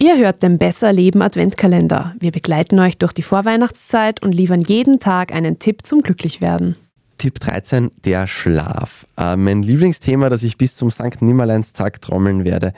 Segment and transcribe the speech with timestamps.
[0.00, 2.14] Ihr hört den Besser Leben Adventkalender.
[2.18, 6.78] Wir begleiten euch durch die Vorweihnachtszeit und liefern jeden Tag einen Tipp zum Glücklichwerden.
[7.18, 9.06] Tipp 13, der Schlaf.
[9.18, 11.20] Äh, mein Lieblingsthema, das ich bis zum St.
[11.20, 12.72] Nimmerleinstag trommeln werde.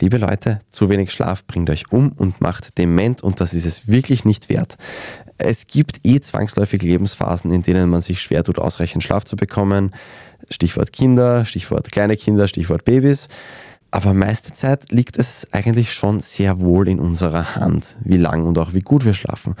[0.00, 3.88] Liebe Leute, zu wenig Schlaf bringt euch um und macht dement und das ist es
[3.88, 4.76] wirklich nicht wert.
[5.38, 9.90] Es gibt eh zwangsläufig Lebensphasen, in denen man sich schwer tut, ausreichend Schlaf zu bekommen.
[10.50, 13.28] Stichwort Kinder, Stichwort kleine Kinder, Stichwort Babys.
[13.90, 18.58] Aber meiste Zeit liegt es eigentlich schon sehr wohl in unserer Hand, wie lang und
[18.58, 19.54] auch wie gut wir schlafen.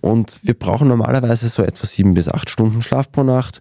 [0.00, 3.60] Und wir brauchen normalerweise so etwa sieben bis acht Stunden Schlaf pro Nacht.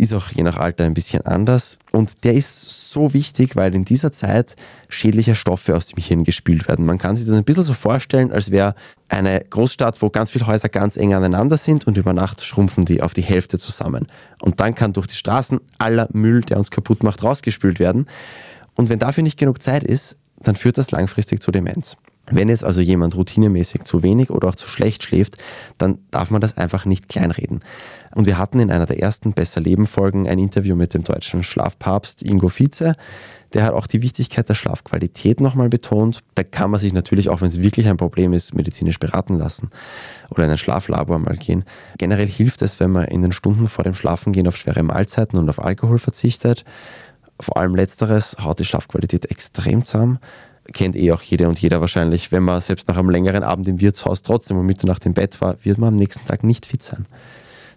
[0.00, 1.78] Ist auch je nach Alter ein bisschen anders.
[1.92, 4.56] Und der ist so wichtig, weil in dieser Zeit
[4.88, 6.86] schädliche Stoffe aus dem Hirn gespült werden.
[6.86, 8.74] Man kann sich das ein bisschen so vorstellen, als wäre
[9.08, 13.02] eine Großstadt, wo ganz viele Häuser ganz eng aneinander sind und über Nacht schrumpfen die
[13.02, 14.06] auf die Hälfte zusammen.
[14.40, 18.06] Und dann kann durch die Straßen aller Müll, der uns kaputt macht, rausgespült werden.
[18.76, 21.98] Und wenn dafür nicht genug Zeit ist, dann führt das langfristig zu Demenz.
[22.30, 25.36] Wenn jetzt also jemand routinemäßig zu wenig oder auch zu schlecht schläft,
[25.76, 27.60] dann darf man das einfach nicht kleinreden.
[28.14, 31.42] Und wir hatten in einer der ersten Besser Leben Folgen ein Interview mit dem deutschen
[31.42, 32.94] Schlafpapst Ingo Vize.
[33.52, 36.20] Der hat auch die Wichtigkeit der Schlafqualität nochmal betont.
[36.34, 39.70] Da kann man sich natürlich, auch wenn es wirklich ein Problem ist, medizinisch beraten lassen
[40.30, 41.64] oder in ein Schlaflabor mal gehen.
[41.98, 45.48] Generell hilft es, wenn man in den Stunden vor dem Schlafengehen auf schwere Mahlzeiten und
[45.48, 46.64] auf Alkohol verzichtet.
[47.40, 50.18] Vor allem letzteres haut die Schlafqualität extrem zusammen
[50.72, 53.80] kennt eh auch jede und jeder wahrscheinlich, wenn man selbst nach einem längeren Abend im
[53.80, 57.06] Wirtshaus trotzdem um Mitternacht im Bett war, wird man am nächsten Tag nicht fit sein.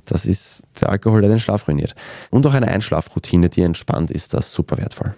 [0.05, 1.95] Das ist der Alkohol, der den Schlaf ruiniert.
[2.29, 5.13] Und auch eine Einschlafroutine, die entspannt ist, das super wertvoll.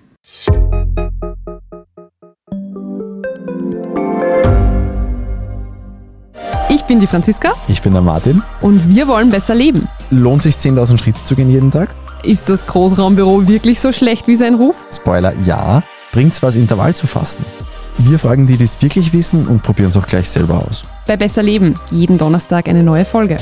[6.70, 8.42] Ich bin die Franziska Ich bin der Martin.
[8.62, 9.88] und wir wollen besser leben.
[10.10, 11.90] Lohnt sich 10.000 Schritte zu gehen jeden Tag?
[12.24, 14.76] Ist das Großraumbüro wirklich so schlecht wie sein Ruf?
[14.94, 15.84] Spoiler, ja.
[16.12, 17.46] Bringt's was, Intervall zu fassen?
[17.98, 20.84] Wir fragen die, die es wirklich wissen und probieren es auch gleich selber aus.
[21.08, 23.38] Bei Besser Leben, jeden Donnerstag eine neue Folge.